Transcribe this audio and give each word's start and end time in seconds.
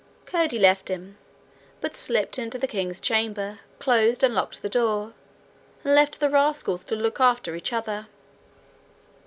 Curdie 0.25 0.57
left 0.57 0.89
him, 0.89 1.15
but 1.79 1.95
slipped 1.95 2.39
into 2.39 2.57
the 2.57 2.65
King's 2.65 2.99
chamber, 2.99 3.59
closed 3.77 4.23
and 4.23 4.33
locked 4.33 4.63
the 4.63 4.67
door, 4.67 5.13
and 5.83 5.93
left 5.93 6.19
the 6.19 6.27
rascals 6.27 6.83
to 6.85 6.95
look 6.95 7.19
after 7.19 7.53
each 7.55 7.71
other. 7.71 8.07